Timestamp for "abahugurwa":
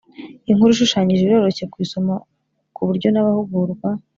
3.21-3.89